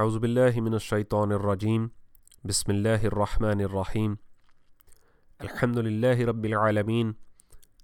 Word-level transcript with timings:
اعوذ 0.00 0.16
باللہ 0.16 0.60
من 0.60 0.72
الشیطان 0.72 1.32
الرجیم، 1.32 1.86
بسم 2.44 2.72
اللہ 2.72 3.02
الرحمن 3.02 3.60
الرحیم۔ 3.60 4.14
الحمد 5.38 5.76
للہ 5.76 6.20
رب 6.28 6.44
العالمین، 6.44 7.12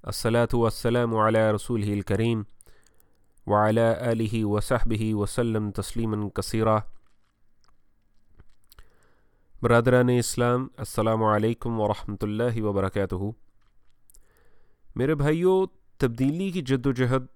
الصلاة 0.03 0.59
والسلام 0.59 1.17
علی 1.17 1.39
رسول 1.39 1.83
الکریم 1.93 2.43
وعلى 3.47 3.81
آلہ 3.81 4.45
وصحبہ 4.45 5.15
وسلم 5.15 5.71
تسلیما 5.71 6.29
کثیرہ 6.29 6.79
برادران 9.63 10.09
اسلام، 10.09 10.67
السلام 10.77 11.25
علیکم 11.25 11.81
ورحمۃ 11.81 12.17
اللہ 12.21 12.63
وبرکاتہ۔ 12.63 13.31
میرے 14.97 15.15
بھائیوں 15.15 15.67
تبدیلی 15.99 16.51
کی 16.51 16.63
جد 16.63 16.87
و 16.87 16.93
جہد 16.93 17.27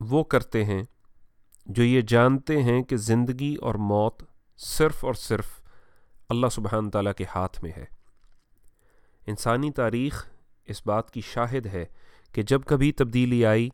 وہ 0.00 0.24
کرتے 0.24 0.64
ہیں 0.64 0.82
جو 1.66 1.82
یہ 1.82 2.00
جانتے 2.00 2.62
ہیں 2.62 2.82
کہ 2.82 2.96
زندگی 2.96 3.54
اور 3.54 3.74
موت 3.74 4.22
صرف 4.56 5.04
اور 5.04 5.14
صرف 5.14 5.60
اللہ 6.28 6.46
سبحانہ 6.52 6.90
تعالیٰ 6.90 7.12
کے 7.12 7.24
ہاتھ 7.34 7.62
میں 7.64 7.72
ہے۔ 7.76 7.84
انسانی 9.26 9.70
تاریخ 9.70 10.26
اس 10.66 10.86
بات 10.86 11.10
کی 11.10 11.20
شاہد 11.20 11.66
ہے 11.66 11.84
کہ 12.32 12.42
جب 12.42 12.60
کبھی 12.64 12.92
تبدیلی 12.92 13.46
آئی 13.46 13.68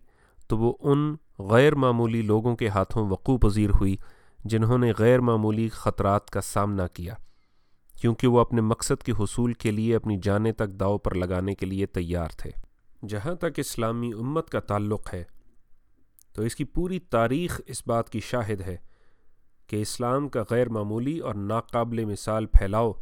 تو 0.48 0.58
وہ 0.58 0.74
ان 0.80 1.16
غیر 1.38 1.74
معمولی 1.74 2.22
لوگوں 2.22 2.56
کے 2.56 2.68
ہاتھوں 2.68 3.08
وقوع 3.10 3.38
پذیر 3.38 3.70
ہوئی 3.70 3.96
جنہوں 4.44 4.78
نے 4.78 4.92
غیر 4.98 5.20
معمولی 5.20 5.68
خطرات 5.68 6.30
کا 6.30 6.40
سامنا 6.40 6.86
کیا، 6.86 7.14
کیونکہ 8.00 8.26
وہ 8.26 8.40
اپنے 8.40 8.60
مقصد 8.60 9.02
کے 9.02 9.12
حصول 9.12 9.52
کے 9.52 9.70
لیے 9.70 9.96
اپنی 9.96 10.18
جانیں 10.22 10.52
تک 10.52 10.68
داؤ 10.80 10.98
پر 10.98 11.14
لگانے 11.14 11.54
کے 11.54 11.66
لیے 11.66 11.86
تیار 11.86 12.28
تھے۔ 12.36 12.50
جہاں 13.08 13.34
تک 13.34 13.56
اسلامی 13.56 14.12
امت 14.12 14.50
کا 14.50 14.60
تعلق 14.60 15.14
ہے 15.14 15.24
تو 16.36 16.42
اس 16.42 16.56
کی 16.56 16.64
پوری 16.64 16.98
تاریخ 16.98 17.60
اس 17.66 17.82
بات 17.86 18.10
کی 18.10 18.20
شاہد 18.20 18.60
ہے 18.60 18.76
کہ 19.66 19.76
اسلام 19.76 20.28
کا 20.28 20.42
غیر 20.50 20.68
معمولی 20.68 21.18
اور 21.18 21.34
ناقابل 21.34 22.04
مثال 22.04 22.46
پھیلاؤ 22.46 22.92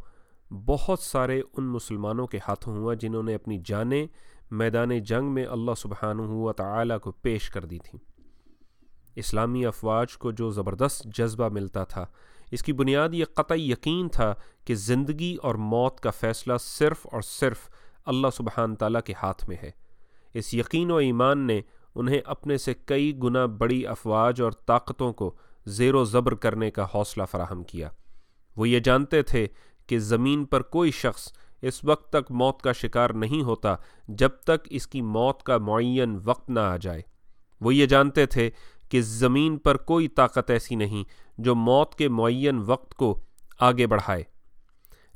بہت 0.65 0.99
سارے 0.99 1.41
ان 1.57 1.63
مسلمانوں 1.63 2.27
کے 2.27 2.39
ہاتھوں 2.47 2.77
ہوا 2.77 2.93
جنہوں 2.93 3.23
نے 3.23 3.35
اپنی 3.35 3.59
جانیں 3.65 4.07
میدان 4.51 4.99
جنگ 4.99 5.25
میں 5.25 5.45
اللہ 5.45 5.71
سبحانہ 5.77 6.21
و 6.21 6.53
تعالیٰ 6.53 6.99
کو 6.99 7.11
پیش 7.11 7.49
کر 7.49 7.65
دی 7.65 7.79
تھیں۔ 7.79 8.11
اسلامی 9.15 9.65
افواج 9.65 10.17
کو 10.17 10.31
جو 10.31 10.49
زبردست 10.49 11.05
جذبہ 11.05 11.49
ملتا 11.49 11.83
تھا، 11.83 12.05
اس 12.51 12.63
کی 12.63 12.73
بنیاد 12.73 13.09
یہ 13.13 13.25
قطعی 13.25 13.71
یقین 13.71 14.09
تھا 14.09 14.33
کہ 14.65 14.75
زندگی 14.75 15.37
اور 15.43 15.55
موت 15.55 15.99
کا 15.99 16.11
فیصلہ 16.11 16.53
صرف 16.59 17.07
اور 17.11 17.21
صرف 17.21 17.69
اللہ 18.05 18.27
سبحانہ 18.33 18.75
تعالیٰ 18.75 19.01
کے 19.01 19.13
ہاتھ 19.23 19.49
میں 19.49 19.57
ہے۔ 19.63 19.71
اس 20.33 20.53
یقین 20.53 20.91
و 20.91 20.95
ایمان 20.95 21.47
نے 21.47 21.61
انہیں 21.95 22.21
اپنے 22.25 22.57
سے 22.57 22.73
کئی 22.85 23.17
گنا 23.23 23.45
بڑی 23.45 23.87
افواج 23.87 24.41
اور 24.41 24.51
طاقتوں 24.51 25.13
کو 25.13 25.35
زیر 25.65 25.95
و 25.95 26.03
زبر 26.03 26.35
کرنے 26.35 26.71
کا 26.71 26.85
حوصلہ 26.95 27.23
فراہم 27.31 27.63
کیا۔ 27.63 27.89
وہ 28.55 28.69
یہ 28.69 28.79
جانتے 28.79 29.21
تھے 29.21 29.47
کہ 29.87 29.99
زمین 29.99 30.45
پر 30.45 30.61
کوئی 30.61 30.91
شخص 30.91 31.33
اس 31.61 31.83
وقت 31.83 32.09
تک 32.09 32.31
موت 32.31 32.61
کا 32.61 32.71
شکار 32.71 33.09
نہیں 33.09 33.41
ہوتا 33.41 33.75
جب 34.07 34.29
تک 34.29 34.67
اس 34.69 34.87
کی 34.87 35.01
موت 35.01 35.43
کا 35.43 35.57
معین 35.57 36.19
وقت 36.23 36.49
نہ 36.49 36.59
آ 36.59 36.77
جائے۔ 36.77 37.01
وہ 37.61 37.75
یہ 37.75 37.85
جانتے 37.85 38.25
تھے 38.25 38.49
کہ 38.89 39.01
زمین 39.01 39.57
پر 39.57 39.77
کوئی 39.77 40.07
طاقت 40.07 40.51
ایسی 40.51 40.75
نہیں 40.75 41.03
جو 41.37 41.55
موت 41.55 41.95
کے 41.95 42.09
معین 42.09 42.61
وقت 42.65 42.95
کو 42.95 43.19
آگے 43.59 43.87
بڑھائے۔ 43.87 44.23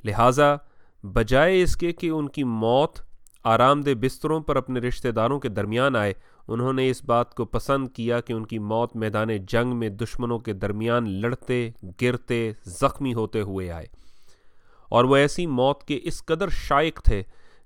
لہٰذا 0.04 0.56
بجائے 1.02 1.62
اس 1.62 1.76
کے 1.76 1.92
کہ 1.92 2.10
ان 2.10 2.28
کی 2.28 2.44
موت 2.44 3.00
آرام 3.44 3.80
دہ 3.80 3.90
بستروں 4.00 4.40
پر 4.40 4.56
اپنے 4.56 4.80
رشتہ 4.80 5.08
داروں 5.08 5.40
کے 5.40 5.48
درمیان 5.48 5.96
آئے۔ 5.96 6.14
انہوں 6.48 6.72
نے 6.72 6.90
اس 6.90 7.04
بات 7.04 7.34
کو 7.34 7.44
پسند 7.44 7.88
کیا 7.88 8.20
کہ 8.20 8.32
ان 8.32 8.46
کی 8.46 8.58
موت 8.58 8.96
میدان 8.96 9.28
جنگ 9.48 9.76
میں 9.76 9.88
دشمنوں 9.88 10.38
کے 10.38 10.52
درمیان 10.52 11.08
لڑتے، 11.08 11.70
گرتے، 12.02 12.52
زخمی 12.64 13.14
ہوتے 13.14 13.40
ہوئے 13.40 13.70
آئے۔ 13.70 13.86
اور 14.88 15.04
وہ 15.04 15.16
ایسی 15.16 15.46
موت 15.46 15.84
کے 15.84 16.00
اس 16.02 16.24
قدر 16.24 16.48
شائق 16.48 17.02
تھے 17.02 17.22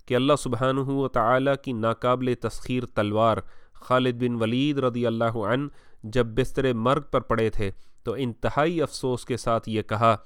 کہ 0.07 0.17
اللہ 0.17 0.33
سبحانہ 0.39 0.81
و 0.81 1.09
تعالیٰ 1.09 1.55
کی 1.65 1.73
ناقابل 1.73 2.35
تسخیر 2.41 2.87
تلوار 2.87 3.37
خالد 3.73 4.13
بن 4.13 4.43
ولید 4.43 4.79
رضی 4.79 5.07
اللہ 5.07 5.25
عنہ 5.25 5.69
جب 6.03 6.27
بستر 6.27 6.73
مرگ 6.73 7.03
پر 7.11 7.21
پڑے 7.21 7.51
تھے 7.51 7.71
تو 8.03 8.15
انتہائی 8.19 8.83
افسوس 8.83 9.25
کے 9.25 9.37
ساتھ 9.37 9.69
یہ 9.69 9.83
کہا، 9.83 10.17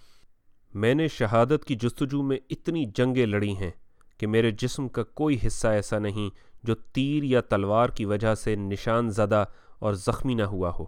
میں 0.75 0.95
نے 0.95 1.09
شہادت 1.09 1.65
کی 1.65 1.75
جستجو 1.75 2.23
میں 2.23 2.39
اتنی 2.51 2.85
جنگیں 2.95 3.27
لڑی 3.27 3.57
ہیں۔ 3.57 3.71
کہ 4.19 4.27
میرے 4.27 4.51
جسم 4.51 4.89
کا 4.89 5.03
کوئی 5.03 5.39
حصہ 5.47 5.69
ایسا 5.69 5.99
نہیں 5.99 6.31
جو 6.63 6.75
تیر 6.75 7.23
یا 7.23 7.41
تلوار 7.41 7.89
کی 7.89 8.05
وجہ 8.05 8.35
سے 8.35 8.57
نشان 8.57 9.11
زدہ 9.11 9.45
اور 9.79 9.95
زخمی 9.95 10.35
نہ 10.35 10.43
ہوا 10.43 10.73
ہو۔ 10.79 10.85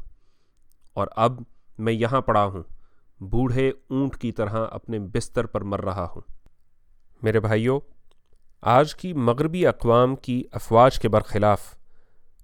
اور 0.95 1.07
اب 1.17 1.43
میں 1.79 1.93
یہاں 1.93 2.21
پڑا 2.21 2.45
ہوں، 2.45 2.63
بوڑھے 3.21 3.69
اونٹ 3.69 4.17
کی 4.17 4.33
طرح 4.33 4.67
اپنے 4.71 4.99
بستر 4.99 5.47
پر 5.47 5.61
مر 5.61 5.85
رہا 5.85 6.05
ہوں۔ 6.05 6.21
میرے 7.23 7.41
بھائیوں 7.41 7.81
آج 8.63 8.95
کی 8.95 9.13
مغربی 9.13 9.67
اقوام 9.67 10.17
کی 10.17 10.45
افواج 10.53 10.99
کے 10.99 11.09
برخلاف، 11.09 11.75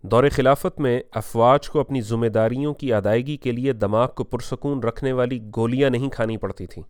دور 0.03 0.25
خلافت 0.33 0.81
میں 0.81 1.01
افواج 1.11 1.69
کو 1.69 1.81
اپنی 1.81 2.01
ذمہ 2.01 2.27
داریوں 2.27 2.75
کی 2.75 2.93
ادائیگی 2.93 3.37
کے 3.37 3.53
لیے 3.53 3.73
دماغ 3.73 4.09
کو 4.09 4.25
پرسکون 4.25 4.83
رکھنے 4.83 5.13
والی 5.13 5.41
گولیاں 5.57 5.91
نہیں 5.91 6.09
کھانی 6.09 6.37
پڑتی 6.37 6.67
تھیں۔ 6.67 6.85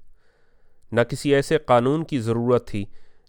نہ 0.93 1.01
کسی 1.01 1.35
ایسے 1.35 1.59
قانون 1.59 2.05
کی 2.05 2.19
ضرورت 2.19 2.67
تھی 2.67 2.85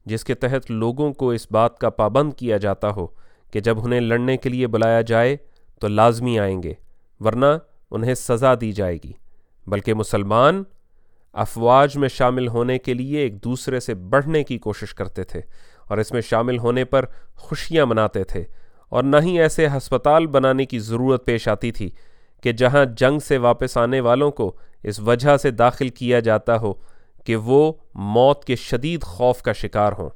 جس 0.07 0.23
کے 0.23 0.33
تحت 0.33 0.71
لوگوں 0.71 1.13
کو 1.13 1.29
اس 1.31 1.51
بات 1.51 1.77
کا 1.79 1.89
پابند 1.89 2.33
کیا 2.33 2.57
جاتا 2.57 2.89
ہو 2.89 3.07
کہ 3.51 3.59
جب 3.59 3.77
انہیں 3.83 4.01
لڑنے 4.01 4.37
کے 4.37 4.49
لیے 4.49 4.67
بلایا 4.67 5.01
جائے 5.01 5.37
تو 5.79 5.87
لازمی 5.87 6.39
آئیں 6.39 6.63
گے، 6.63 6.73
ورنہ 7.19 7.45
انہیں 7.91 8.13
سزا 8.13 8.53
دی 8.61 8.71
جائے 8.71 8.97
گی۔ 9.03 9.11
بلکہ 9.67 9.93
مسلمان 9.93 10.63
افواج 11.33 11.97
میں 11.97 12.09
شامل 12.09 12.47
ہونے 12.47 12.77
کے 12.77 12.93
لیے 12.93 13.19
ایک 13.19 13.43
دوسرے 13.43 13.79
سے 13.79 13.93
بڑھنے 13.93 14.43
کی 14.43 14.57
کوشش 14.57 14.93
کرتے 14.93 15.23
تھے 15.23 15.41
اور 15.87 15.97
اس 15.97 16.11
میں 16.11 16.21
شامل 16.21 16.57
ہونے 16.57 16.85
پر 16.85 17.05
خوشیاں 17.35 17.85
مناتے 17.85 18.23
تھے 18.23 18.43
اور 18.89 19.03
نہ 19.03 19.17
ہی 19.21 19.39
ایسے 19.39 19.67
ہسپتال 19.67 20.27
بنانے 20.27 20.65
کی 20.65 20.79
ضرورت 20.79 21.25
پیش 21.25 21.47
آتی 21.47 21.71
تھی 21.71 21.89
کہ 22.43 22.51
جہاں 22.51 22.85
جنگ 22.85 23.19
سے 23.19 23.37
واپس 23.37 23.77
آنے 23.77 23.99
والوں 23.99 24.31
کو 24.31 24.55
اس 24.83 24.99
وجہ 24.99 25.37
سے 25.37 25.51
داخل 25.51 25.89
کیا 25.89 26.19
جاتا 26.19 26.57
ہو 26.57 26.73
کہ 27.27 27.35
وہ 27.35 27.73
موت 27.93 28.45
کے 28.45 28.55
شدید 28.55 29.03
خوف 29.03 29.41
کا 29.41 29.53
شکار 29.53 29.93
ہوں۔ 29.97 30.09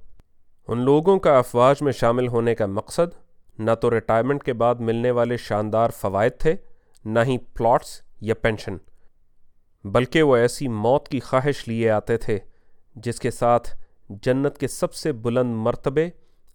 ان 0.68 0.80
لوگوں 0.80 1.20
کا 1.20 1.38
افواج 1.38 1.82
میں 1.82 1.92
شامل 1.92 2.28
ہونے 2.28 2.56
کا 2.56 2.66
مقصد 2.66 3.16
نہ 3.60 3.72
تو 3.82 3.92
ریٹائرمنٹ 3.92 4.44
کے 4.44 4.54
بعد 4.54 4.76
ملنے 4.76 5.12
والے 5.12 5.38
شاندار 5.38 5.90
فوائد 5.90 6.32
تھے، 6.40 6.56
نہ 7.06 7.20
ہی 7.26 7.38
پلاٹس 7.38 8.02
یا 8.22 8.36
پینشن 8.36 8.78
بلکہ 9.84 10.24
وہ 10.24 10.36
ایسی 10.36 10.68
موت 10.68 11.08
کی 11.08 11.20
خواہش 11.20 11.68
لیے 11.68 11.90
آتے 11.90 12.18
تھے 12.18 12.40
جس 12.96 13.20
کے 13.20 13.32
ساتھ 13.32 13.76
جنت 14.10 14.58
کے 14.58 14.68
سب 14.68 14.94
سے 14.94 15.12
بلند 15.12 15.56
مرتبے 15.56 16.10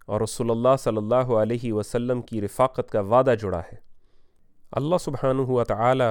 اور 0.07 0.21
رسول 0.21 0.51
اللہ 0.51 0.77
صلی 0.79 0.97
اللہ 0.97 1.15
علیہ 1.15 1.73
وسلم 1.73 2.23
کی 2.23 2.41
رفاقت 2.41 2.91
کا 2.91 3.01
وعدہ 3.01 3.35
جڑا 3.41 3.61
ہے۔ 3.61 3.77
اللہ 4.73 4.97
سبحانہ 5.01 5.43
ہوا 5.43 5.65
تعالی 5.65 6.05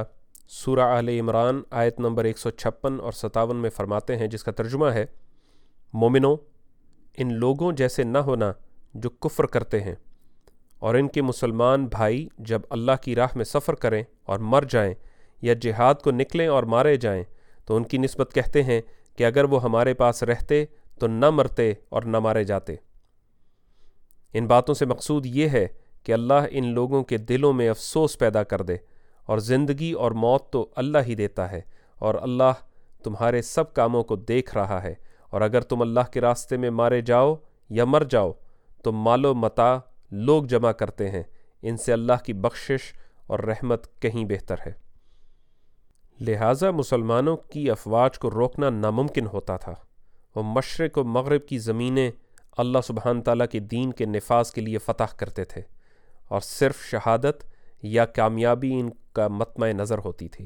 سورہ 0.50 0.80
اہل 0.80 1.10
عمران 1.10 1.62
آیت 1.72 2.00
نمبر 2.00 2.26
156 2.26 3.00
اور 3.00 3.12
ستاون 3.12 3.58
میں 3.58 3.70
فرماتے 3.70 4.18
ہیں، 4.18 4.28
جس 4.28 4.44
کا 4.44 4.52
ترجمہ 4.52 4.86
ہے 4.86 5.06
مومنو 5.94 6.34
ان 7.18 7.34
لوگوں 7.34 7.72
جیسے 7.72 8.04
نہ 8.04 8.18
ہونا 8.18 8.52
جو 8.94 9.10
کفر 9.10 9.46
کرتے 9.46 9.82
ہیں، 9.82 9.96
اور 10.80 10.96
ان 10.96 11.08
کے 11.08 11.22
مسلمان 11.22 11.86
بھائی 11.88 12.28
جب 12.40 12.62
اللہ 12.70 13.02
کی 13.04 13.16
راہ 13.16 13.36
میں 13.36 13.46
سفر 13.46 13.76
کریں 13.76 14.02
اور 14.24 14.40
مر 14.40 14.64
جائیں 14.70 14.94
یا 15.42 15.54
جہاد 15.62 16.02
کو 16.04 16.12
نکلیں 16.12 16.48
اور 16.48 16.64
مارے 16.66 16.96
جائیں، 16.98 17.24
تو 17.66 17.76
ان 17.76 17.84
کی 17.84 17.98
نسبت 17.98 18.34
کہتے 18.34 18.64
ہیں 18.64 18.82
کہ 19.18 19.26
اگر 19.26 19.44
وہ 19.44 19.64
ہمارے 19.64 19.94
پاس 19.94 20.24
رہتے 20.24 20.64
تو 21.00 21.08
نہ 21.08 21.30
مرتے 21.30 21.72
اور 21.90 22.04
نہ 22.04 22.20
مارے 22.20 22.44
جاتے۔ 22.44 22.76
ان 24.34 24.48
باتوں 24.48 24.74
سے 24.76 24.86
مقصود 24.86 25.26
یہ 25.26 25.50
ہے 25.50 25.68
کہ 26.04 26.14
اللہ 26.14 26.48
ان 26.52 26.74
لوگوں 26.74 27.04
کے 27.04 27.18
دلوں 27.20 27.54
میں 27.54 27.70
افسوس 27.70 28.18
پیدا 28.20 28.44
کر 28.44 28.62
دے۔ 28.62 28.78
اور 29.26 29.38
زندگی 29.38 29.92
اور 29.92 30.12
موت 30.12 30.52
تو 30.52 30.70
اللہ 30.76 30.98
ہی 31.06 31.16
دیتا 31.16 31.52
ہے، 31.52 31.62
اور 31.96 32.16
اللہ 32.22 32.52
تمہارے 33.04 33.42
سب 33.42 33.74
کاموں 33.74 34.04
کو 34.04 34.16
دیکھ 34.16 34.58
رہا 34.58 34.84
ہے۔ 34.84 34.94
اور 35.30 35.42
اگر 35.42 35.62
تم 35.62 35.82
اللہ 35.82 36.12
کے 36.14 36.22
راستے 36.22 36.58
میں 36.58 36.70
مارے 36.70 37.02
جاؤ 37.02 37.36
یا 37.70 37.86
مر 37.86 38.04
جاؤ، 38.10 38.32
تو 38.84 38.92
مال 38.92 39.26
و 39.26 39.34
متا 39.34 39.80
لوگ 40.12 40.44
جمع 40.44 40.72
کرتے 40.72 41.10
ہیں۔ 41.10 41.24
ان 41.62 41.78
سے 41.78 41.94
اللہ 41.94 42.24
کی 42.26 42.34
بخشش 42.34 42.94
اور 43.28 43.40
رحمت 43.40 44.02
کہیں 44.02 44.26
بہتر 44.26 44.56
ہے۔ 44.66 44.72
لہٰذا 46.22 46.72
مسلمانوں 46.72 47.38
کی 47.38 47.72
افواج 47.72 48.20
کو 48.20 48.32
روکنا 48.32 48.70
ناممکن 48.70 49.26
ہوتا 49.26 49.58
تھا۔ 49.58 49.74
وہ 50.36 50.44
مشرق 50.44 50.98
و 50.98 51.04
مغرب 51.04 51.48
کی 51.48 51.58
زمینیں 51.58 52.12
اللہ 52.58 52.78
سبحانہ 52.84 53.22
تعالیٰ 53.22 53.48
کے 53.52 53.60
دین 53.60 53.94
کے 53.94 54.06
نفاذ 54.06 54.52
کے 54.52 54.62
لیے 54.62 54.78
فتح 54.78 55.16
کرتے 55.18 55.44
تھے۔ 55.44 55.62
اور 56.28 56.42
صرف 56.42 56.80
شہادت 56.82 57.55
یا 57.84 58.06
کامیابی 58.06 58.74
ان 58.74 58.90
کا 59.14 59.28
متمع 59.28 59.68
نظر 59.68 59.98
ہوتی 60.06 60.28
تھی۔ 60.28 60.46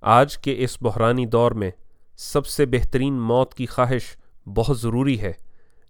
آج 0.00 0.38
کے 0.38 0.54
اس 0.58 0.82
بحرانی 0.82 1.26
دور 1.26 1.52
میں 1.52 1.70
سب 2.16 2.46
سے 2.46 2.66
بہترین 2.66 3.12
موت 3.12 3.54
کی 3.54 3.66
خواہش 3.66 4.02
بہت 4.46 4.80
ضروری 4.80 5.20
ہے 5.20 5.32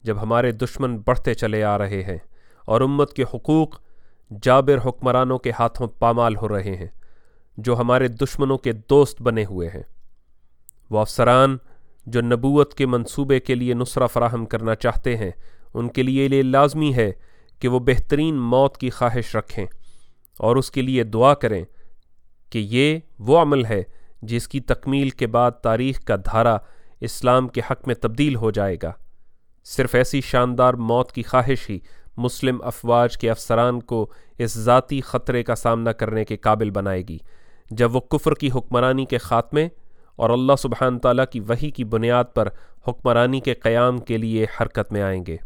جب 0.03 0.23
ہمارے 0.23 0.53
دشمن 0.53 0.99
بڑھتے 0.99 1.35
چلے 1.35 1.64
آ 1.64 1.79
رہے 1.79 2.03
ہیں 2.03 2.19
اور 2.64 2.81
امت 2.81 3.12
کے 3.12 3.23
حقوق 3.23 3.81
جابر 4.43 4.88
حکمرانوں 4.88 5.38
کے 5.38 5.50
ہاتھوں 5.58 5.87
پامال 5.87 6.37
ہو 6.37 6.49
رہے 6.49 6.76
ہیں، 6.76 6.88
جو 7.56 7.76
ہمارے 7.76 8.08
دشمنوں 8.08 8.58
کے 8.58 8.73
دوست 8.73 9.23
بنے 9.23 9.44
ہوئے 9.44 9.69
ہیں۔ 9.69 9.82
وہ 10.91 10.99
افسران 10.99 11.56
جو 12.06 12.20
نبوت 12.20 12.75
کے 12.75 12.87
منصوبے 12.87 13.41
کے 13.41 13.55
لیے 13.55 13.75
نصرہ 13.75 14.06
فراہم 14.06 14.47
کرنا 14.47 14.75
چاہتے 14.75 15.17
ہیں، 15.17 15.31
ان 15.75 15.88
کے 15.88 16.03
لیے 16.03 16.29
یہ 16.31 16.43
لازمی 16.43 16.94
ہے 16.94 17.12
کہ 17.61 17.69
وہ 17.69 17.79
بہترین 17.79 18.35
موت 18.35 18.76
کی 18.76 18.91
خواہش 18.91 19.37
رکھیں۔ 19.37 19.67
اور 20.38 20.56
اس 20.56 20.70
کے 20.70 20.82
لیے 20.82 21.04
دعا 21.04 21.34
کریں 21.34 21.64
کہ 22.50 22.58
یہ 22.58 22.98
وہ 23.18 23.38
عمل 23.38 23.64
ہے 23.64 23.82
جس 24.22 24.48
کی 24.48 24.60
تکمیل 24.60 25.10
کے 25.10 25.26
بعد 25.26 25.50
تاریخ 25.62 26.04
کا 26.04 26.16
دھارا 26.16 26.56
اسلام 27.00 27.48
کے 27.48 27.60
حق 27.70 27.86
میں 27.86 27.94
تبدیل 27.94 28.36
ہو 28.36 28.50
جائے 28.50 28.76
گا۔ 28.82 28.92
صرف 29.64 29.94
ایسی 29.94 30.20
شاندار 30.20 30.74
موت 30.74 31.12
کی 31.12 31.22
خواہش 31.22 31.70
ہی 31.70 31.78
مسلم 32.16 32.62
افواج 32.62 33.18
کے 33.18 33.30
افسران 33.30 33.80
کو 33.80 34.12
اس 34.38 34.58
ذاتی 34.58 35.00
خطرے 35.00 35.42
کا 35.42 35.54
سامنا 35.54 35.92
کرنے 35.92 36.24
کے 36.24 36.36
قابل 36.36 36.70
بنائے 36.70 37.02
گی۔ 37.08 37.18
جب 37.70 37.96
وہ 37.96 38.00
کفر 38.00 38.34
کی 38.34 38.48
حکمرانی 38.54 39.04
کے 39.04 39.18
خاتمے 39.18 39.68
اور 40.16 40.30
اللہ 40.30 40.52
سبحانہ 40.58 40.98
تعالیٰ 40.98 41.24
کی 41.30 41.40
وہی 41.40 41.70
کی 41.70 41.84
بنیاد 41.84 42.24
پر 42.34 42.48
حکمرانی 42.88 43.40
کے 43.40 43.54
قیام 43.54 43.98
کے 43.98 44.16
لیے 44.16 44.46
حرکت 44.60 44.92
میں 44.92 45.02
آئیں 45.02 45.24
گے۔ 45.26 45.36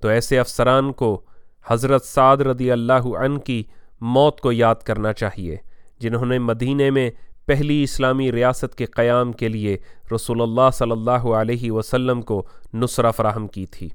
تو 0.00 0.08
ایسے 0.08 0.38
افسران 0.38 0.92
کو 0.92 1.22
حضرت 1.66 2.04
سعد 2.04 2.36
رضی 2.36 2.70
اللہ 2.70 3.16
عنہ 3.18 3.38
کی 3.38 3.64
موت 4.00 4.40
کو 4.40 4.52
یاد 4.52 4.74
کرنا 4.74 5.12
چاہیے، 5.12 5.56
جنہوں 5.98 6.26
نے 6.26 6.38
مدینہ 6.38 6.90
میں 6.90 7.10
پہلی 7.46 7.82
اسلامی 7.82 8.32
ریاست 8.32 8.74
کے 8.74 8.86
قیام 8.86 9.32
کے 9.32 9.48
لیے 9.48 9.76
رسول 10.14 10.42
اللہ 10.42 10.70
صلی 10.72 10.90
اللہ 10.90 11.10
علیہ 11.10 11.72
وسلم 11.72 12.22
کو 12.22 12.46
نصرہ 12.74 13.10
فراہم 13.10 13.46
کی 13.46 13.66
تھی۔ 13.66 13.88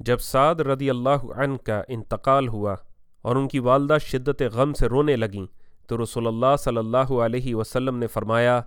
جب 0.00 0.18
سعد 0.18 0.54
رضی 0.54 0.90
اللہ 0.90 1.32
عنہ 1.36 1.56
کا 1.56 1.82
انتقال 1.88 2.48
ہوا 2.48 2.74
اور 3.22 3.36
ان 3.36 3.48
کی 3.48 3.58
والدہ 3.58 3.96
شدت 4.02 4.42
غم 4.42 4.72
سے 4.72 4.86
رونے 4.86 5.16
لگیں، 5.16 5.46
تو 5.86 6.02
رسول 6.02 6.26
اللہ 6.26 6.56
صلی 6.58 6.76
اللہ 6.76 7.12
علیہ 7.12 7.54
وسلم 7.54 7.98
نے 7.98 8.06
فرمایا، 8.06 8.60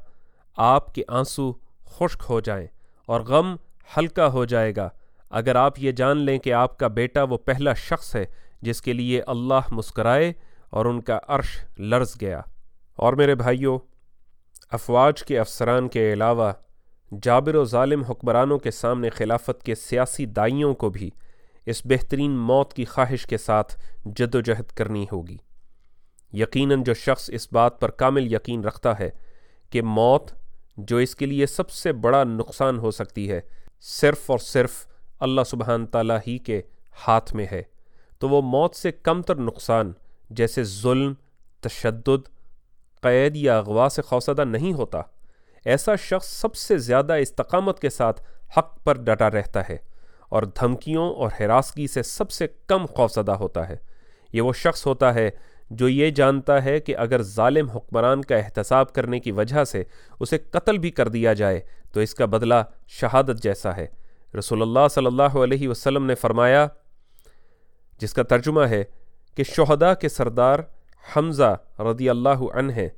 آپ 0.58 0.96
کے 0.96 1.04
آنسو 1.08 1.54
خشک 1.86 2.24
ہو 2.30 2.40
جائیں 2.40 2.68
اور 3.06 3.22
غم 3.22 3.56
ہلکا 3.98 4.28
ہو 4.28 4.46
جائے 4.46 4.74
گا۔ 4.76 4.90
اگر 5.30 5.56
آپ 5.56 5.80
یہ 5.80 5.92
جان 5.92 6.18
لیں 6.18 6.38
کہ 6.40 6.54
آپ 6.54 6.80
کا 6.80 6.88
بیٹا 6.88 7.24
وہ 7.24 7.38
پہلا 7.38 7.74
شخص 7.74 8.16
ہے 8.16 8.26
جس 8.62 8.82
کے 8.82 8.94
لیے 8.94 9.22
اللہ 9.22 9.60
مسکرائے 9.72 10.34
اور 10.70 10.86
ان 10.86 11.02
کا 11.02 11.20
عرش 11.28 11.80
لرز 11.80 12.16
گیا۔ 12.22 12.42
اور 12.96 13.14
میرے 13.14 13.36
بھائیوں 13.36 13.80
افواج 14.72 15.24
کے 15.24 15.40
افسران 15.40 15.88
کے 15.88 16.14
علاوہ 16.14 16.54
جابر 17.22 17.56
و 17.56 17.66
ظالم 17.66 18.04
حکمرانوں 18.04 18.60
کے 18.60 18.72
سامنے 18.72 19.10
خلافت 19.10 19.64
کے 19.64 19.76
سیاسی 19.76 20.26
دائیوں 20.26 20.74
کو 20.74 20.90
بھی 20.90 21.10
اس 21.66 21.82
بہترین 21.86 22.32
موت 22.32 22.74
کی 22.74 22.86
خواہش 22.86 23.26
کے 23.26 23.38
ساتھ 23.38 23.78
جد 24.06 24.36
و 24.36 24.42
جہد 24.42 24.72
کرنی 24.72 25.06
ہوگی۔ 25.12 25.38
یقیناً 26.34 26.84
جو 26.84 26.94
شخص 26.94 27.30
اس 27.34 27.54
بات 27.54 27.82
پر 27.82 27.92
کامل 27.92 28.34
یقین 28.34 28.64
رکھتا 28.64 29.00
ہے 29.00 29.10
کہ 29.70 29.82
موت 29.82 30.32
جو 30.78 30.98
اس 30.98 31.16
کے 31.16 31.26
لیے 31.26 31.46
سب 31.46 31.70
سے 31.70 31.94
بڑا 31.94 32.24
نقصان 32.24 32.78
ہو 32.78 32.92
سکتی 32.92 33.32
ہے، 33.32 33.42
صرف 33.82 34.32
اور 34.32 34.40
صرف 34.40 34.88
اللہ 35.20 35.42
سبحان 35.46 35.86
تعالیٰ 35.86 36.18
ہی 36.28 36.38
کے 36.38 36.62
ہاتھ 37.08 37.36
میں 37.36 37.46
ہے۔ 37.52 37.64
تو 38.22 38.30
وہ 38.30 38.42
موت 38.42 38.76
سے 38.76 38.92
کم 38.92 39.22
تر 39.22 39.36
نقصان، 39.36 39.92
جیسے 40.30 40.64
ظلم، 40.64 41.14
تشدد، 41.60 42.30
قید 43.02 43.36
یا 43.36 43.58
اغوا 43.58 43.88
سے 43.90 44.02
خوصدہ 44.02 44.44
نہیں 44.44 44.74
ہوتا۔ 44.74 45.02
ایسا 45.66 45.96
شخص 45.96 46.28
سب 46.28 46.56
سے 46.56 46.78
زیادہ 46.78 47.14
استقامت 47.14 47.80
کے 47.80 47.90
ساتھ 47.90 48.22
حق 48.58 48.84
پر 48.84 48.98
ڈٹا 48.98 49.32
رہتا 49.32 49.62
ہے 49.70 49.78
اور 50.30 50.44
دھمکیوں 50.44 51.16
اور 51.16 51.30
حراسگی 51.40 51.88
سے 51.88 52.04
سب 52.04 52.32
سے 52.32 52.48
کم 52.68 52.86
خوفزدہ 52.86 53.32
ہوتا 53.32 53.70
ہے۔ 53.70 53.76
یہ 54.34 54.42
وہ 54.42 54.54
شخص 54.54 54.88
ہوتا 54.88 55.14
ہے 55.14 55.30
جو 55.70 55.88
یہ 55.88 56.10
جانتا 56.10 56.64
ہے 56.64 56.80
کہ 56.80 56.98
اگر 56.98 57.22
ظالم 57.22 57.70
حکمران 57.70 58.22
کا 58.22 58.36
احتساب 58.36 58.94
کرنے 58.94 59.20
کی 59.20 59.32
وجہ 59.32 59.64
سے 59.64 59.84
اسے 60.20 60.38
قتل 60.38 60.78
بھی 60.78 60.92
کر 60.92 61.08
دیا 61.08 61.34
جائے، 61.34 61.60
تو 61.92 62.00
اس 62.00 62.16
کا 62.16 62.26
بدلہ 62.26 62.56
شہادت 62.88 63.44
جیسا 63.44 63.76
ہے۔ 63.76 63.88
رسول 64.40 64.62
اللہ 64.62 64.88
صلی 64.92 65.06
اللہ 65.06 65.24
علیہ 65.24 65.70
وسلم 65.70 66.06
نے 66.06 66.16
فرمایا 66.16 66.68
جس 68.02 68.14
کا 68.14 68.24
ترجمہ 68.24 68.62
ہے 68.62 68.84
کہ 69.36 69.44
شہدہ 69.44 69.94
کے 70.02 70.10
سردار 70.10 70.60
حمزہ 71.16 71.58
رضی 71.80 72.10
اللہ 72.10 72.42
عنہ 72.54 72.72
ہے 72.72 72.90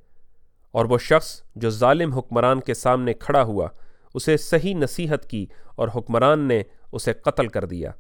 اور 0.71 0.85
وہ 0.85 0.97
شخص 0.97 1.41
جو 1.55 1.69
ظالم 1.69 2.13
حکمران 2.13 2.59
کے 2.59 2.73
سامنے 2.73 3.13
کھڑا 3.13 3.44
ہوا، 3.44 3.67
اسے 4.13 4.38
صحیح 4.38 4.75
نصیحت 4.75 5.29
کی 5.29 5.45
اور 5.75 5.88
حکمران 5.95 6.39
نے 6.39 6.63
اسے 6.91 7.13
قتل 7.13 7.47
کر 7.47 7.65
دیا۔ 7.65 7.91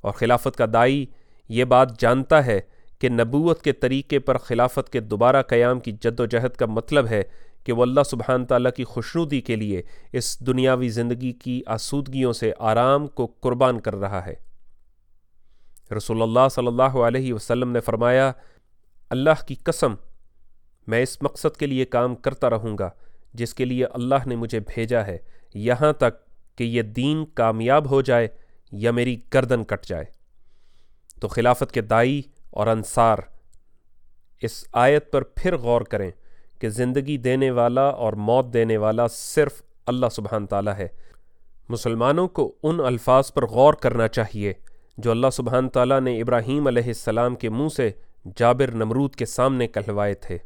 اور 0.00 0.12
خلافت 0.12 0.56
کا 0.56 0.64
دائی 0.72 1.06
یہ 1.48 1.64
بات 1.64 2.00
جانتا 2.00 2.46
ہے 2.46 2.60
کہ 2.98 3.08
نبوت 3.08 3.62
کے 3.62 3.72
طریقے 3.72 4.18
پر 4.18 4.38
خلافت 4.38 4.92
کے 4.92 5.00
دوبارہ 5.00 5.42
قیام 5.42 5.80
کی 5.80 5.92
جد 5.92 6.20
و 6.20 6.26
جہد 6.26 6.56
کا 6.56 6.66
مطلب 6.66 7.06
ہے 7.06 7.22
کہ 7.64 7.72
وہ 7.72 7.82
اللہ 7.82 8.02
سبحان 8.02 8.44
تعالیٰ 8.44 8.70
کی 8.76 8.84
خوشنودی 8.84 9.40
کے 9.40 9.56
لیے 9.56 9.82
اس 10.12 10.46
دنیاوی 10.46 10.88
زندگی 10.88 11.32
کی 11.32 11.62
آسودگیوں 11.66 12.32
سے 12.32 12.52
آرام 12.58 13.06
کو 13.06 13.26
قربان 13.26 13.80
کر 13.80 13.94
رہا 13.96 14.26
ہے۔ 14.26 14.34
رسول 15.92 16.22
اللہ 16.22 16.48
صلی 16.50 16.66
اللہ 16.66 16.82
علیہ 16.82 17.34
وسلم 17.34 17.70
نے 17.70 17.80
فرمایا، 17.80 18.32
اللہ 19.10 19.46
کی 19.46 19.54
قسم، 19.54 19.94
میں 20.86 21.02
اس 21.02 21.22
مقصد 21.22 21.56
کے 21.56 21.66
لیے 21.66 21.84
کام 21.84 22.14
کرتا 22.14 22.50
رہوں 22.50 22.78
گا 22.78 22.90
جس 23.34 23.54
کے 23.54 23.64
لیے 23.64 23.84
اللہ 23.84 24.14
نے 24.26 24.36
مجھے 24.36 24.60
بھیجا 24.60 25.06
ہے، 25.06 25.18
یہاں 25.54 25.92
تک 25.92 26.26
کہ 26.58 26.64
یہ 26.64 26.82
دین 26.82 27.24
کامیاب 27.24 27.90
ہو 27.90 28.00
جائے 28.00 28.28
یا 28.72 28.90
میری 28.90 29.16
گردن 29.34 29.64
کٹ 29.64 29.86
جائے۔ 29.86 30.04
تو 31.20 31.28
خلافت 31.28 31.72
کے 31.72 31.80
دائی 31.80 32.22
اور 32.50 32.66
انصار، 32.66 33.18
اس 34.42 34.64
آیت 34.72 35.12
پر 35.12 35.22
پھر 35.22 35.56
غور 35.56 35.80
کریں 35.80 36.10
کہ 36.58 36.68
زندگی 36.68 37.16
دینے 37.16 37.50
والا 37.50 37.88
اور 37.88 38.12
موت 38.12 38.52
دینے 38.52 38.76
والا 38.76 39.06
صرف 39.06 39.62
اللہ 39.86 40.06
سبحان 40.12 40.46
تعالیٰ 40.46 40.74
ہے۔ 40.74 40.88
مسلمانوں 41.68 42.28
کو 42.28 42.54
ان 42.62 42.80
الفاظ 42.80 43.32
پر 43.32 43.46
غور 43.46 43.74
کرنا 43.74 44.08
چاہیے۔ 44.08 44.52
جو 44.98 45.10
اللہ 45.10 45.26
سبحان 45.32 45.68
تعالیٰ 45.68 46.00
نے 46.00 46.20
ابراہیم 46.20 46.66
علیہ 46.66 46.86
السلام 46.86 47.34
کے 47.34 47.48
منہ 47.48 47.68
سے 47.68 47.90
جابر 48.36 48.70
نمرود 48.70 49.14
کے 49.14 49.26
سامنے 49.26 49.66
کہلوائے 49.66 50.14
تھے۔ 50.14 50.38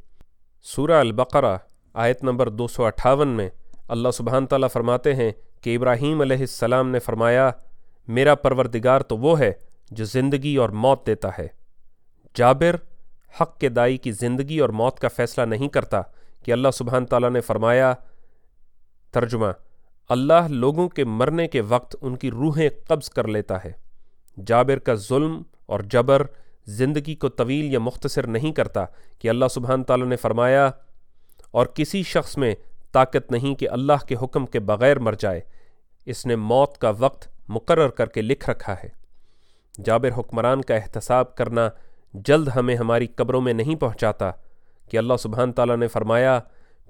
سورہ 0.62 0.93
البقرہ، 0.93 1.56
آیت 1.94 2.25
نمبر 2.25 2.49
دو 2.49 2.67
سو 2.67 2.85
اٹھاون 2.85 3.29
میں 3.29 3.49
اللہ 3.88 4.08
سبحان 4.11 4.47
تعالیٰ 4.47 4.69
فرماتے 4.73 5.14
ہیں 5.14 5.31
کہ 5.61 5.76
ابراہیم 5.76 6.20
علیہ 6.20 6.37
السلام 6.37 6.88
نے 6.88 6.99
فرمایا، 6.99 7.50
میرا 8.08 8.35
پروردگار 8.35 9.00
تو 9.00 9.17
وہ 9.17 9.41
ہے 9.41 9.52
جو 9.91 10.05
زندگی 10.05 10.56
اور 10.56 10.69
موت 10.69 11.06
دیتا 11.06 11.29
ہے۔ 11.38 11.47
جابر 12.35 12.76
حق 13.41 13.58
کے 13.58 13.69
دائی 13.69 13.97
کی 13.97 14.12
زندگی 14.12 14.58
اور 14.58 14.69
موت 14.69 15.00
کا 15.00 15.08
فیصلہ 15.08 15.44
نہیں 15.44 15.69
کرتا 15.69 16.00
کہ 16.44 16.52
اللہ 16.52 16.69
سبحان 16.75 17.06
تعالیٰ 17.06 17.31
نے 17.31 17.41
فرمایا، 17.41 17.94
ترجمہ، 19.11 19.47
اللہ 20.09 20.49
لوگوں 20.49 20.88
کے 20.88 21.04
مرنے 21.04 21.49
کے 21.49 21.61
وقت 21.61 21.97
ان 22.00 22.16
کی 22.16 22.30
روحیں 22.30 22.69
قبض 22.88 23.11
کر 23.11 23.28
لیتا 23.28 23.64
ہے۔ 23.64 23.89
جابر 24.47 24.78
کا 24.78 24.94
ظلم 24.94 25.40
اور 25.66 25.80
جبر 25.90 26.23
زندگی 26.68 27.14
کو 27.14 27.28
طویل 27.28 27.73
یا 27.73 27.78
مختصر 27.78 28.26
نہیں 28.26 28.52
کرتا 28.52 28.85
کہ 29.18 29.28
اللہ 29.28 29.49
سبحانہ 29.50 29.82
تعالیٰ 29.82 30.06
نے 30.06 30.16
فرمایا، 30.16 30.70
اور 31.50 31.66
کسی 31.66 32.02
شخص 32.02 32.37
میں 32.38 32.54
طاقت 32.92 33.30
نہیں 33.32 33.54
کہ 33.54 33.68
اللہ 33.70 34.04
کے 34.09 34.16
حکم 34.23 34.47
کے 34.47 34.61
بغیر 34.61 34.99
مر 34.99 35.14
جائے، 35.18 35.40
اس 36.06 36.25
نے 36.26 36.37
موت 36.37 36.78
کا 36.78 36.92
وقت 36.99 37.28
مقرر 37.49 37.88
کر 37.88 38.06
کے 38.06 38.23
لکھ 38.23 38.49
رکھا 38.50 38.75
ہے۔ 38.75 38.88
جابر 39.85 40.11
حکمران 40.18 40.62
کا 40.62 40.75
احتساب 40.75 41.35
کرنا 41.37 41.68
جلد 42.14 42.49
ہمیں 42.49 42.75
ہماری 42.76 43.06
قبروں 43.06 43.40
میں 43.40 43.52
نہیں 43.52 43.76
پہنچاتا 43.76 44.30
کہ 44.90 44.97
اللہ 44.99 45.16
سبحانہ 45.18 45.52
تعالیٰ 45.52 45.76
نے 45.76 45.88
فرمایا، 45.88 46.38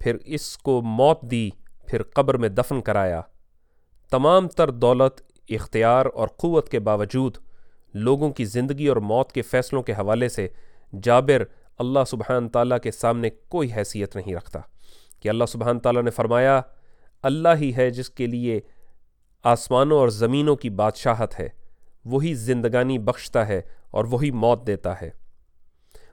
پھر 0.00 0.16
اس 0.26 0.56
کو 0.58 0.80
موت 0.82 1.22
دی، 1.22 1.48
پھر 1.88 2.02
قبر 2.02 2.36
میں 2.36 2.48
دفن 2.48 2.80
کرایا۔ 2.80 3.20
تمام 4.10 4.48
تر 4.48 4.70
دولت 4.70 5.20
اختیار 5.50 6.06
اور 6.14 6.28
قوت 6.28 6.68
کے 6.68 6.78
باوجود 6.78 7.36
لوگوں 7.94 8.30
کی 8.30 8.44
زندگی 8.44 8.86
اور 8.86 8.96
موت 8.96 9.32
کے 9.32 9.42
فیصلوں 9.42 9.82
کے 9.82 9.92
حوالے 9.92 10.28
سے 10.28 10.48
جابر 11.02 11.42
اللہ 11.78 11.98
سبحان 12.06 12.48
تعالیٰ 12.48 12.78
کے 12.78 12.90
سامنے 12.90 13.30
کوئی 13.30 13.72
حیثیت 13.72 14.16
نہیں 14.16 14.34
رکھتا 14.34 14.60
کہ 15.20 15.28
اللہ 15.28 15.44
سبحان 15.44 15.80
تعالیٰ 15.80 16.02
نے 16.02 16.10
فرمایا، 16.10 16.60
اللہ 17.22 17.48
ہی 17.60 17.76
ہے 17.76 17.90
جس 17.90 18.10
کے 18.10 18.26
لیے 18.26 18.60
آسمانوں 19.44 19.98
اور 19.98 20.08
زمینوں 20.08 20.56
کی 20.56 20.70
بادشاہت 20.70 21.40
ہے، 21.40 21.48
وہی 22.04 22.34
زندگانی 22.34 22.98
بخشتا 22.98 23.48
ہے 23.48 23.60
اور 23.90 24.04
وہی 24.04 24.30
موت 24.30 24.66
دیتا 24.66 25.00
ہے۔ 25.00 25.10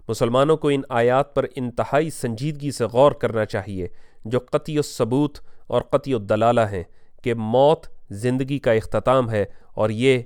مسلمانوں 0.10 0.58
کو 0.58 0.68
ان 0.68 0.82
آیات 0.90 1.36
پر 1.36 1.46
انتہائی 1.56 2.10
سنجیدگی 2.10 2.72
سے 2.72 2.86
غور 2.86 3.12
کرنا 3.12 3.46
چاہیے 3.46 3.88
جو 4.26 4.40
قطعی 4.40 4.78
الثبوت 4.78 5.40
اور 5.68 5.82
قطعی 5.82 6.14
الدلالہ 6.14 6.62
ہیں 6.62 6.84
کہ 7.24 7.34
موت 7.34 7.88
زندگی 8.10 8.60
کا 8.60 8.72
اختتام 8.72 9.32
ہے 9.32 9.46
اور 9.74 9.90
یہ 9.90 10.20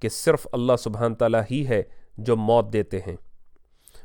کہ 0.00 0.08
صرف 0.08 0.46
اللہ 0.52 0.72
سبحان 0.78 1.14
تعالیٰ 1.14 1.42
ہی 1.50 1.68
ہے 1.68 1.82
جو 2.18 2.36
موت 2.36 2.72
دیتے 2.72 2.98
ہیں۔ 2.98 3.16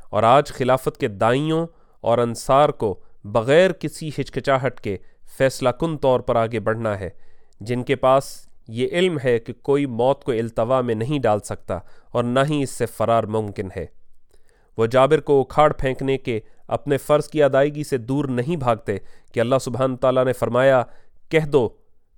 اور 0.09 0.23
آج 0.23 0.47
خلافت 0.47 0.97
کے 0.97 1.07
دائیوں 1.07 1.67
اور 2.01 2.17
انصار 2.17 2.69
کو 2.69 2.99
بغیر 3.23 3.71
کسی 3.71 4.09
ہچکچاہٹ 4.09 4.81
کے 4.81 4.97
فیصلہ 5.37 5.69
کن 5.69 5.97
طور 5.97 6.19
پر 6.19 6.35
آگے 6.35 6.59
بڑھنا 6.59 6.99
ہے، 6.99 7.09
جن 7.59 7.83
کے 7.83 7.95
پاس 7.95 8.47
یہ 8.67 8.87
علم 8.91 9.17
ہے 9.23 9.39
کہ 9.39 9.53
کوئی 9.53 9.85
موت 9.85 10.23
کو 10.23 10.31
التوا 10.31 10.81
میں 10.81 10.95
نہیں 10.95 11.19
ڈال 11.19 11.39
سکتا 11.39 11.79
اور 12.11 12.23
نہ 12.23 12.39
ہی 12.49 12.63
اس 12.63 12.69
سے 12.69 12.85
فرار 12.85 13.23
ممکن 13.23 13.67
ہے۔ 13.77 13.85
وہ 14.77 14.85
جابر 14.85 15.19
کو 15.21 15.41
اکھاڑ 15.41 15.73
پھینکنے 15.73 16.17
کے 16.17 16.39
اپنے 16.67 16.97
فرض 16.97 17.27
کی 17.27 17.43
ادائیگی 17.43 17.83
سے 17.83 17.97
دور 17.97 18.25
نہیں 18.25 18.55
بھاگتے 18.55 18.97
کہ 19.33 19.39
اللہ 19.39 19.55
سبحانہ 19.61 19.95
تعالیٰ 19.95 20.25
نے 20.25 20.33
فرمایا، 20.33 20.83
کہہ 21.29 21.45
دو 21.45 21.69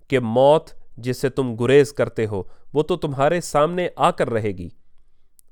کہ 0.08 0.20
موت 0.20 0.83
جس 0.98 1.22
سے 1.22 1.30
تم 1.30 1.56
گریز 1.56 1.94
کرتے 1.94 2.26
ہو، 2.26 2.44
وہ 2.74 2.84
تو 2.84 2.96
تمہارے 2.96 3.42
سامنے 3.42 3.88
آ 3.96 4.12
کر 4.12 4.30
رہے 4.30 4.52
گی۔ 4.52 4.70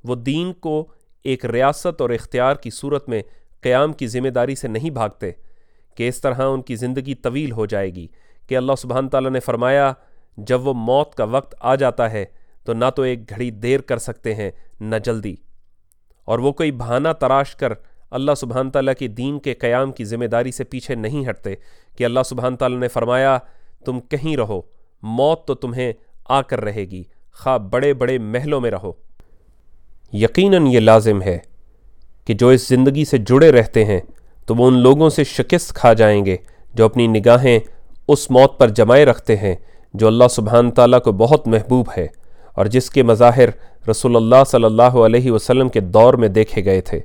وہ 0.03 0.15
دین 0.15 0.53
کو 0.53 0.91
ایک 1.23 1.45
ریاست 1.45 2.01
اور 2.01 2.09
اختیار 2.09 2.55
کی 2.55 2.69
صورت 2.69 3.09
میں 3.09 3.21
قیام 3.61 3.93
کی 3.93 4.07
ذمہ 4.07 4.29
داری 4.29 4.55
سے 4.55 4.67
نہیں 4.67 4.89
بھاگتے، 4.89 5.31
کہ 5.95 6.07
اس 6.07 6.21
طرح 6.21 6.41
ان 6.41 6.61
کی 6.61 6.75
زندگی 6.75 7.15
طویل 7.15 7.51
ہو 7.51 7.65
جائے 7.65 7.95
گی۔ 7.95 8.07
کہ 8.47 8.57
اللہ 8.57 8.71
سبحانہ 8.77 9.09
تعالیٰ 9.09 9.31
نے 9.31 9.39
فرمایا، 9.39 9.93
جب 10.37 10.67
وہ 10.67 10.73
موت 10.73 11.15
کا 11.15 11.23
وقت 11.23 11.55
آ 11.59 11.75
جاتا 11.75 12.11
ہے، 12.11 12.25
تو 12.65 12.73
نہ 12.73 12.85
تو 12.95 13.01
ایک 13.01 13.29
گھڑی 13.29 13.51
دیر 13.51 13.79
کر 13.79 13.97
سکتے 13.97 14.35
ہیں، 14.35 14.51
نہ 14.79 14.95
جلدی۔ 15.03 15.35
اور 16.25 16.39
وہ 16.39 16.51
کوئی 16.51 16.71
بہانہ 16.71 17.07
تراش 17.19 17.55
کر 17.55 17.73
اللہ 18.11 18.31
سبحانہ 18.37 18.69
تعالیٰ 18.69 18.93
کی 18.99 19.07
دین 19.07 19.39
کے 19.39 19.53
قیام 19.53 19.91
کی 19.91 20.05
ذمہ 20.05 20.25
داری 20.25 20.51
سے 20.51 20.63
پیچھے 20.63 20.95
نہیں 20.95 21.29
ہٹتے، 21.29 21.55
کہ 21.97 22.03
اللہ 22.03 22.19
سبحانہ 22.25 22.55
تعالیٰ 22.55 22.79
نے 22.79 22.87
فرمایا، 22.87 23.39
تم 23.85 23.99
کہیں 23.99 24.37
رہو۔ 24.37 24.61
موت 25.03 25.47
تو 25.47 25.53
تمہیں 25.53 25.93
آ 26.29 26.41
کر 26.41 26.61
رہے 26.61 26.81
گی۔ 26.81 27.03
خواہ 27.33 27.57
بڑے 27.57 27.93
بڑے 27.93 28.17
محلوں 28.17 28.61
میں 28.61 28.71
رہو۔ 28.71 28.91
یقیناً 30.13 30.67
یہ 30.67 30.79
لازم 30.79 31.21
ہے 31.21 31.37
کہ 32.25 32.33
جو 32.33 32.47
اس 32.47 32.67
زندگی 32.67 33.05
سے 33.05 33.17
جڑے 33.17 33.51
رہتے 33.51 33.85
ہیں، 33.85 33.99
تو 34.45 34.55
وہ 34.55 34.67
ان 34.67 34.73
لوگوں 34.73 35.09
سے 35.09 35.23
شکست 35.23 35.73
کھا 35.73 35.93
جائیں 35.93 36.25
گے 36.25 36.37
جو 36.73 36.85
اپنی 36.85 37.07
نگاہیں 37.07 37.59
اس 38.07 38.31
موت 38.31 38.59
پر 38.59 38.67
جمائے 38.67 39.05
رکھتے 39.05 39.37
ہیں، 39.37 39.55
جو 39.93 40.07
اللہ 40.07 40.27
سبحانہ 40.29 40.69
تعالیٰ 40.69 41.01
کو 41.01 41.11
بہت 41.11 41.47
محبوب 41.47 41.85
ہے 41.97 42.07
اور 42.55 42.65
جس 42.65 42.89
کے 42.89 43.03
مظاہر 43.03 43.49
رسول 43.89 44.15
اللہ 44.15 44.43
صلی 44.47 44.63
اللہ 44.63 44.81
علیہ 44.81 45.31
وسلم 45.31 45.69
کے 45.69 45.79
دور 45.79 46.13
میں 46.13 46.27
دیکھے 46.27 46.65
گئے 46.65 46.81
تھے۔ 46.81 46.99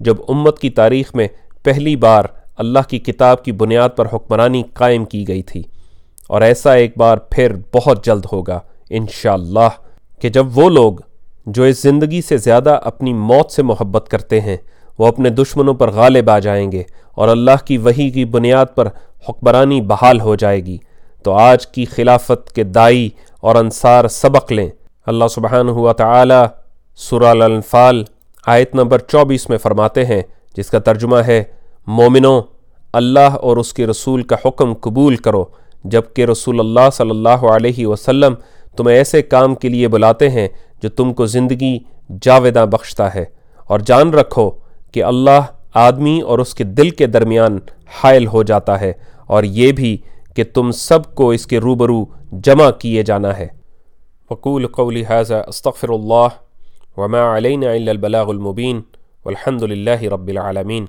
جب 0.00 0.16
امت 0.28 0.58
کی 0.58 0.70
تاریخ 0.70 1.14
میں 1.14 1.28
پہلی 1.62 1.96
بار 1.96 2.24
اللہ 2.56 2.78
کی 2.88 2.98
کتاب 2.98 3.44
کی 3.44 3.52
بنیاد 3.52 3.88
پر 3.96 4.06
حکمرانی 4.12 4.62
قائم 4.74 5.04
کی 5.04 5.28
گئی 5.28 5.42
تھی۔ 5.42 5.62
اور 6.28 6.42
ایسا 6.42 6.72
ایک 6.72 6.98
بار 6.98 7.18
پھر 7.18 7.52
بہت 7.74 8.04
جلد 8.04 8.26
ہوگا، 8.32 8.58
انشاءاللہ، 8.90 9.68
کہ 10.20 10.28
جب 10.28 10.58
وہ 10.58 10.70
لوگ 10.70 10.92
جو 11.46 11.62
اس 11.62 11.82
زندگی 11.82 12.22
سے 12.22 12.36
زیادہ 12.36 12.78
اپنی 12.84 13.12
موت 13.12 13.50
سے 13.50 13.62
محبت 13.62 14.08
کرتے 14.08 14.40
ہیں، 14.40 14.56
وہ 14.98 15.06
اپنے 15.06 15.30
دشمنوں 15.30 15.74
پر 15.74 15.90
غالب 15.90 16.30
آ 16.30 16.38
جائیں 16.38 16.72
گے 16.72 16.82
اور 17.14 17.28
اللہ 17.28 17.64
کی 17.64 17.78
وہی 17.78 18.10
کی 18.10 18.24
بنیاد 18.24 18.66
پر 18.74 18.88
حکمرانی 19.28 19.80
بحال 19.80 20.20
ہو 20.20 20.34
جائے 20.34 20.66
گی۔ 20.66 20.78
تو 21.22 21.32
آج 21.32 21.66
کی 21.66 21.84
خلافت 21.84 22.52
کے 22.52 22.64
دائی 22.64 23.10
اور 23.40 23.54
انصار 23.54 24.08
سبق 24.08 24.52
لیں۔ 24.52 24.68
اللہ 25.06 25.24
سبحانہ 25.30 25.70
ہوا 25.70 25.92
تعالی 25.92 26.44
سورہ 26.96 27.24
الانفال 27.24 28.04
آیت 28.46 28.74
نمبر 28.74 28.98
چوبیس 28.98 29.48
میں 29.48 29.58
فرماتے 29.58 30.06
ہیں، 30.06 30.22
جس 30.56 30.70
کا 30.70 30.78
ترجمہ 30.78 31.16
ہے، 31.16 31.44
مومنوں، 31.86 32.42
اللہ 32.92 33.20
اور 33.20 33.56
اس 33.56 33.72
کے 33.72 33.86
رسول 33.86 34.22
کا 34.22 34.36
حکم 34.44 34.74
قبول 34.74 35.16
کرو۔ 35.16 35.44
جبکہ 35.90 36.24
رسول 36.24 36.60
اللہ 36.60 36.90
صلی 36.92 37.10
اللہ 37.10 37.28
علیہ 37.28 37.86
وسلم 37.86 38.34
تمہیں 38.76 38.96
ایسے 38.96 39.22
کام 39.22 39.54
کے 39.54 39.68
لیے 39.68 39.88
بلاتے 39.88 40.30
ہیں 40.30 40.48
جو 40.82 40.88
تم 40.88 41.12
کو 41.12 41.26
زندگی 41.26 41.78
جاویدہ 42.22 42.66
بخشتا 42.72 43.14
ہے۔ 43.14 43.24
اور 43.66 43.80
جان 43.80 44.10
رکھو 44.10 44.50
کہ 44.92 45.04
اللہ 45.04 45.40
آدمی 45.74 46.20
اور 46.20 46.38
اس 46.38 46.54
کے 46.54 46.64
دل 46.64 46.90
کے 46.90 47.06
درمیان 47.06 47.58
حائل 47.86 48.26
ہو 48.26 48.42
جاتا 48.42 48.80
ہے 48.80 48.92
اور 49.26 49.44
یہ 49.44 49.72
بھی 49.72 49.96
کہ 50.36 50.44
تم 50.54 50.70
سب 50.70 51.14
کو 51.14 51.30
اس 51.30 51.46
کے 51.46 51.58
روبرو 51.58 52.04
جمع 52.32 52.70
کیے 52.70 53.02
جانا 53.02 53.38
ہے۔ 53.38 53.48
وقول 54.30 54.66
قولی 54.66 55.04
حاضہ 55.04 55.44
استغفر 55.46 55.88
اللہ 55.88 56.28
وما 56.96 57.36
علینا 57.36 57.70
الا 57.70 57.90
البلاغ 57.90 58.28
المبین 58.28 58.80
والحمد 59.24 59.62
للہ 59.62 60.02
رب 60.02 60.28
العالمین 60.28 60.86